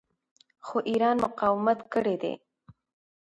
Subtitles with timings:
[0.65, 2.33] خو ایران مقاومت کړی دی.